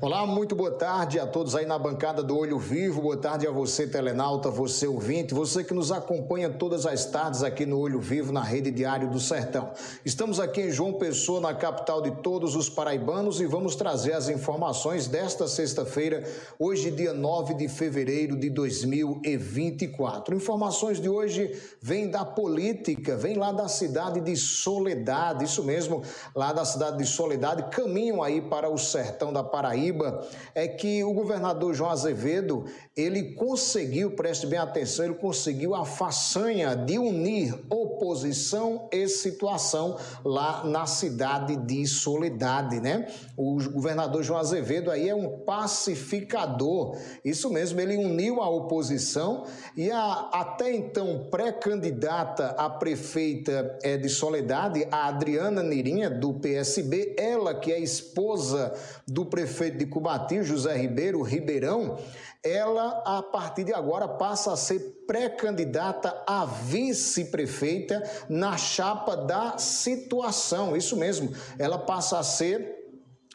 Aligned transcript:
Olá, 0.00 0.24
muito 0.24 0.54
boa 0.54 0.70
tarde 0.70 1.18
a 1.18 1.26
todos 1.26 1.56
aí 1.56 1.66
na 1.66 1.76
bancada 1.76 2.22
do 2.22 2.38
Olho 2.38 2.56
Vivo. 2.56 3.02
Boa 3.02 3.16
tarde 3.16 3.48
a 3.48 3.50
você, 3.50 3.84
telenauta, 3.84 4.48
você 4.48 4.86
ouvinte, 4.86 5.34
você 5.34 5.64
que 5.64 5.74
nos 5.74 5.90
acompanha 5.90 6.48
todas 6.48 6.86
as 6.86 7.06
tardes 7.06 7.42
aqui 7.42 7.66
no 7.66 7.80
Olho 7.80 7.98
Vivo, 7.98 8.32
na 8.32 8.40
Rede 8.40 8.70
Diário 8.70 9.10
do 9.10 9.18
Sertão. 9.18 9.72
Estamos 10.04 10.38
aqui 10.38 10.60
em 10.60 10.70
João 10.70 10.92
Pessoa, 10.92 11.40
na 11.40 11.52
capital 11.52 12.00
de 12.00 12.12
todos 12.22 12.54
os 12.54 12.68
paraibanos, 12.68 13.40
e 13.40 13.46
vamos 13.46 13.74
trazer 13.74 14.12
as 14.12 14.28
informações 14.28 15.08
desta 15.08 15.48
sexta-feira, 15.48 16.22
hoje, 16.60 16.92
dia 16.92 17.12
9 17.12 17.54
de 17.54 17.66
fevereiro 17.66 18.36
de 18.36 18.50
2024. 18.50 20.36
Informações 20.36 21.00
de 21.00 21.08
hoje 21.08 21.60
vêm 21.82 22.08
da 22.08 22.24
política, 22.24 23.16
vêm 23.16 23.34
lá 23.34 23.50
da 23.50 23.66
cidade 23.66 24.20
de 24.20 24.36
Soledade, 24.36 25.44
isso 25.44 25.64
mesmo, 25.64 26.04
lá 26.36 26.52
da 26.52 26.64
cidade 26.64 26.98
de 26.98 27.06
Soledade, 27.06 27.64
caminham 27.74 28.22
aí 28.22 28.40
para 28.40 28.70
o 28.70 28.78
sertão 28.78 29.32
da 29.32 29.42
Paraíba 29.42 29.87
Paraíba 29.88 30.26
é 30.54 30.66
que 30.68 31.02
o 31.02 31.12
governador 31.12 31.74
João 31.74 31.90
Azevedo, 31.90 32.64
ele 32.96 33.34
conseguiu, 33.34 34.10
preste 34.12 34.46
bem 34.46 34.58
atenção, 34.58 35.04
ele 35.04 35.14
conseguiu 35.14 35.74
a 35.74 35.84
façanha 35.84 36.74
de 36.74 36.98
unir 36.98 37.54
oposição 37.70 38.88
e 38.92 39.08
situação 39.08 39.96
lá 40.24 40.64
na 40.64 40.86
cidade 40.86 41.56
de 41.56 41.86
Soledade, 41.86 42.80
né? 42.80 43.08
O 43.36 43.58
governador 43.70 44.22
João 44.22 44.38
Azevedo 44.38 44.90
aí 44.90 45.08
é 45.08 45.14
um 45.14 45.38
pacificador, 45.40 46.96
isso 47.24 47.50
mesmo, 47.50 47.80
ele 47.80 47.96
uniu 47.96 48.40
a 48.40 48.48
oposição 48.48 49.44
e 49.76 49.90
a 49.90 50.28
até 50.32 50.74
então 50.74 51.26
pré-candidata 51.30 52.48
a 52.58 52.68
prefeita 52.68 53.78
é, 53.82 53.96
de 53.96 54.08
Soledade, 54.08 54.86
a 54.90 55.08
Adriana 55.08 55.62
Nirinha, 55.62 56.10
do 56.10 56.34
PSB, 56.34 57.14
ela 57.16 57.54
que 57.54 57.72
é 57.72 57.78
esposa 57.80 58.72
do 59.06 59.24
prefeito 59.24 59.77
de 59.78 59.86
Cubati, 59.86 60.42
José 60.42 60.76
Ribeiro 60.76 61.22
Ribeirão, 61.22 61.96
ela 62.44 63.02
a 63.04 63.22
partir 63.22 63.64
de 63.64 63.72
agora 63.72 64.06
passa 64.06 64.52
a 64.52 64.56
ser 64.56 64.78
pré-candidata 65.06 66.22
a 66.26 66.44
vice-prefeita 66.44 68.02
na 68.28 68.56
chapa 68.56 69.16
da 69.16 69.56
situação. 69.58 70.76
Isso 70.76 70.96
mesmo, 70.96 71.32
ela 71.58 71.78
passa 71.78 72.18
a 72.18 72.22
ser 72.22 72.77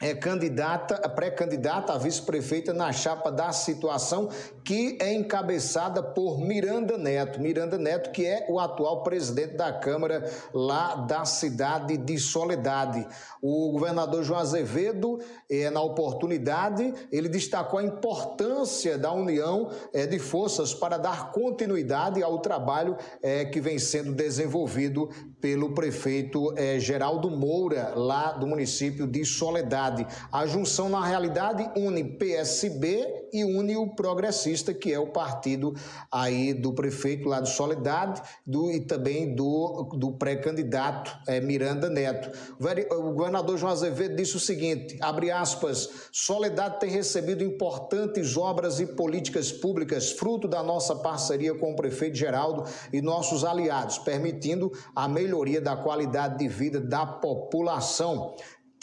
é 0.04 0.14
candidata, 0.14 1.08
pré-candidata 1.08 1.94
a 1.94 1.98
vice-prefeita 1.98 2.74
na 2.74 2.92
chapa 2.92 3.32
da 3.32 3.50
situação, 3.52 4.28
que 4.62 4.98
é 5.00 5.14
encabeçada 5.14 6.02
por 6.02 6.38
Miranda 6.38 6.98
Neto. 6.98 7.40
Miranda 7.40 7.78
Neto, 7.78 8.10
que 8.10 8.26
é 8.26 8.44
o 8.50 8.60
atual 8.60 9.02
presidente 9.02 9.56
da 9.56 9.72
Câmara 9.72 10.30
lá 10.52 10.94
da 10.94 11.24
cidade 11.24 11.96
de 11.96 12.18
Soledade. 12.18 13.06
O 13.40 13.72
governador 13.72 14.22
João 14.22 14.40
Azevedo, 14.40 15.20
é, 15.50 15.70
na 15.70 15.80
oportunidade, 15.80 16.92
ele 17.10 17.28
destacou 17.28 17.78
a 17.78 17.84
importância 17.84 18.98
da 18.98 19.10
união 19.10 19.70
é, 19.94 20.06
de 20.06 20.18
forças 20.18 20.74
para 20.74 20.98
dar 20.98 21.32
continuidade 21.32 22.22
ao 22.22 22.40
trabalho 22.40 22.94
é, 23.22 23.46
que 23.46 23.58
vem 23.58 23.78
sendo 23.78 24.12
desenvolvido 24.12 25.08
pelo 25.40 25.74
prefeito 25.74 26.54
Geraldo 26.78 27.30
Moura, 27.30 27.92
lá 27.94 28.32
do 28.32 28.46
município 28.46 29.06
de 29.06 29.26
Soledade 29.26 29.93
realidade. 29.94 30.06
A 30.32 30.46
junção, 30.46 30.88
na 30.88 31.04
realidade, 31.04 31.70
une 31.76 32.02
PSB 32.02 33.28
e 33.32 33.44
une 33.44 33.76
o 33.76 33.94
Progressista, 33.94 34.74
que 34.74 34.92
é 34.92 34.98
o 34.98 35.08
partido 35.08 35.74
aí 36.10 36.52
do 36.52 36.72
prefeito 36.72 37.28
lá 37.28 37.40
de 37.40 37.50
Soledade 37.50 38.22
do, 38.46 38.70
e 38.70 38.80
também 38.80 39.34
do, 39.34 39.90
do 39.96 40.12
pré-candidato 40.12 41.16
é, 41.26 41.40
Miranda 41.40 41.88
Neto. 41.88 42.30
O 42.90 43.12
governador 43.12 43.56
João 43.58 43.72
Azevedo 43.72 44.16
disse 44.16 44.36
o 44.36 44.40
seguinte, 44.40 44.98
abre 45.00 45.30
aspas, 45.30 46.08
Soledade 46.12 46.80
tem 46.80 46.90
recebido 46.90 47.44
importantes 47.44 48.36
obras 48.36 48.80
e 48.80 48.86
políticas 48.86 49.52
públicas 49.52 50.12
fruto 50.12 50.48
da 50.48 50.62
nossa 50.62 50.96
parceria 50.96 51.54
com 51.54 51.72
o 51.72 51.76
prefeito 51.76 52.16
Geraldo 52.16 52.64
e 52.92 53.00
nossos 53.00 53.44
aliados, 53.44 53.98
permitindo 53.98 54.72
a 54.94 55.08
melhoria 55.08 55.60
da 55.60 55.76
qualidade 55.76 56.38
de 56.38 56.48
vida 56.48 56.80
da 56.80 57.04
população. 57.04 58.34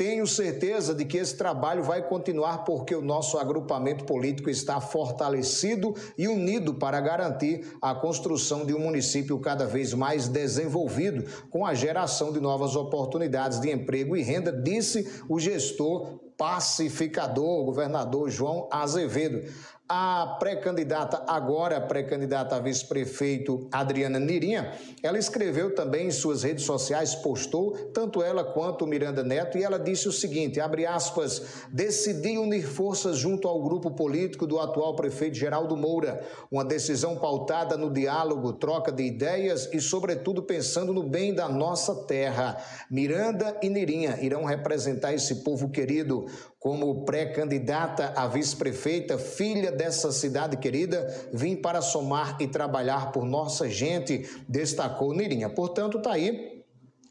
Tenho 0.01 0.25
certeza 0.25 0.95
de 0.95 1.06
que 1.06 1.17
esse 1.17 1.38
trabalho 1.38 1.84
vai 1.84 2.01
continuar 2.01 2.66
porque 2.66 2.95
o 2.95 3.03
nosso 3.03 3.38
agrupamento 3.38 4.03
político 4.03 4.50
está 4.50 4.81
fortalecido 4.81 5.94
e 6.17 6.28
unido 6.28 6.73
para 6.73 7.00
garantir 7.00 7.78
a 7.79 7.94
construção 7.94 8.66
de 8.66 8.73
um 8.73 8.79
município 8.79 9.38
cada 9.38 9.67
vez 9.67 9.94
mais 9.94 10.28
desenvolvido, 10.28 11.23
com 11.51 11.63
a 11.63 11.75
geração 11.75 12.34
de 12.34 12.40
novas 12.40 12.75
oportunidades 12.75 13.59
de 13.59 13.69
emprego 13.69 14.17
e 14.17 14.23
renda, 14.23 14.51
disse 14.51 15.07
o 15.29 15.40
gestor 15.40 16.19
pacificador, 16.35 17.59
o 17.59 17.66
governador 17.66 18.28
João 18.28 18.67
Azevedo. 18.72 19.47
A 19.94 20.38
pré-candidata, 20.40 21.22
agora 21.28 21.81
pré-candidata 21.81 22.56
a 22.56 22.59
vice-prefeito 22.59 23.68
Adriana 23.69 24.22
Nirinha, 24.22 24.72
ela 25.03 25.19
escreveu 25.19 25.75
também 25.75 26.07
em 26.07 26.12
suas 26.12 26.44
redes 26.44 26.63
sociais, 26.63 27.13
postou, 27.13 27.74
tanto 27.94 28.24
ela 28.24 28.41
quanto 28.41 28.88
Miranda 28.88 29.22
Neto, 29.22 29.57
e 29.57 29.63
ela 29.66 29.78
disse 29.78 30.07
o 30.07 30.12
seguinte, 30.13 30.62
abre 30.62 30.85
aspas, 30.85 31.66
decidi 31.74 32.38
unir 32.38 32.66
forças 32.66 33.18
junto 33.18 33.50
ao 33.50 33.62
grupo 33.62 33.91
político 33.91 34.47
do 34.47 34.62
atual 34.62 34.96
prefeito 34.96 35.35
Geraldo 35.35 35.75
Moura, 35.75 36.25
uma 36.50 36.63
decisão 36.63 37.18
pautada 37.18 37.75
no 37.75 37.91
diálogo, 37.91 38.53
troca 38.53 38.94
de 38.94 39.03
ideias 39.03 39.68
e, 39.73 39.81
sobretudo, 39.81 40.41
pensando 40.41 40.94
no 40.94 41.03
bem 41.03 41.34
da 41.34 41.50
nossa 41.50 41.94
terra. 42.06 42.56
Miranda 42.90 43.58
e 43.62 43.68
Nirinha 43.68 44.19
irão 44.22 44.46
representar 44.46 45.13
esse 45.13 45.44
povo 45.44 45.69
querido 45.69 46.28
como 46.62 47.03
pré-candidata 47.06 48.13
a 48.16 48.28
vice-prefeita, 48.28 49.18
filha 49.18 49.72
dessa 49.81 50.11
cidade 50.11 50.57
querida, 50.57 51.11
vim 51.33 51.55
para 51.55 51.81
somar 51.81 52.37
e 52.39 52.47
trabalhar 52.47 53.11
por 53.11 53.25
nossa 53.25 53.67
gente, 53.67 54.29
destacou 54.47 55.11
Nirinha. 55.11 55.49
Portanto, 55.49 55.97
está 55.97 56.13
aí 56.13 56.61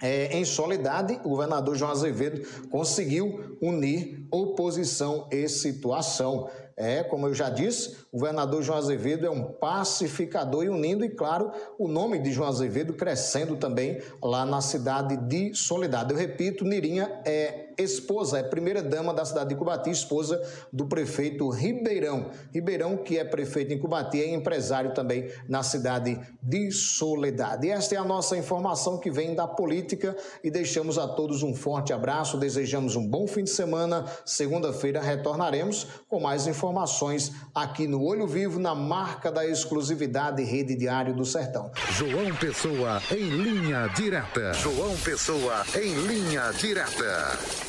é, 0.01 0.39
em 0.39 0.45
Soledade, 0.45 1.21
o 1.25 1.31
governador 1.31 1.75
João 1.75 1.91
Azevedo 1.91 2.47
conseguiu 2.71 3.59
unir 3.61 4.25
oposição 4.31 5.27
e 5.33 5.49
situação. 5.49 6.49
É, 6.77 7.03
como 7.03 7.27
eu 7.27 7.35
já 7.35 7.51
disse, 7.51 7.97
o 8.13 8.19
governador 8.19 8.63
João 8.63 8.79
Azevedo 8.79 9.27
é 9.27 9.31
um 9.31 9.43
pacificador 9.43 10.65
e 10.65 10.69
unindo, 10.69 11.05
e 11.05 11.11
claro, 11.11 11.51
o 11.77 11.89
nome 11.89 12.21
de 12.21 12.33
João 12.33 12.49
Azevedo 12.49 12.95
crescendo 12.95 13.57
também 13.57 14.01
lá 14.23 14.47
na 14.47 14.61
cidade 14.61 15.17
de 15.17 15.55
Soledade. 15.55 16.13
Eu 16.13 16.19
repito, 16.19 16.65
Nirinha 16.65 17.21
é 17.27 17.70
esposa, 17.79 18.39
é 18.39 18.43
primeira 18.43 18.83
dama 18.83 19.13
da 19.13 19.25
cidade 19.25 19.51
de 19.51 19.57
Cubati, 19.57 19.91
esposa 19.91 20.41
do 20.73 20.87
prefeito 20.87 21.49
Ribeirão. 21.49 22.31
Ribeirão, 22.53 22.97
que 22.97 23.19
é 23.19 23.25
prefeito 23.25 23.73
em 23.73 23.79
Cubati, 23.79 24.21
é 24.21 24.33
empresário 24.33 24.93
também 24.95 25.31
na 25.49 25.63
cidade 25.63 26.19
de 26.43 26.71
Soledade. 26.71 27.67
E 27.67 27.71
esta 27.71 27.95
é 27.95 27.99
a 27.99 28.05
nossa 28.05 28.37
informação 28.37 28.99
que 28.99 29.11
vem 29.11 29.35
da 29.35 29.47
política 29.47 30.17
e 30.43 30.51
deixamos 30.51 30.99
a 30.99 31.07
todos 31.07 31.43
um 31.43 31.55
forte 31.55 31.93
abraço, 31.93 32.39
desejamos 32.39 32.97
um 32.97 33.07
bom 33.07 33.27
fim 33.27 33.45
de 33.45 33.51
semana. 33.51 34.05
Segunda-feira 34.25 35.01
retornaremos 35.01 35.87
com 36.09 36.21
mais 36.21 36.47
informações 36.47 37.33
aqui 37.55 37.87
no 37.87 38.03
Olho 38.03 38.27
Vivo, 38.27 38.59
na 38.59 38.75
marca 38.75 39.31
da 39.31 39.47
exclusividade 39.47 40.43
Rede 40.43 40.75
Diário 40.75 41.15
do 41.15 41.25
Sertão. 41.25 41.71
João 41.93 42.35
Pessoa 42.37 43.03
em 43.11 43.29
linha 43.29 43.89
direta. 43.89 44.53
João 44.55 44.97
Pessoa 45.05 45.65
em 45.75 45.95
linha 46.07 46.51
direta. 46.53 47.61